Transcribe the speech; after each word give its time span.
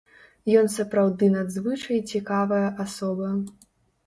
Ён 0.61 0.69
сапраўды 0.75 1.29
надзвычай 1.33 2.01
цікавая 2.15 2.63
асоба. 2.87 3.31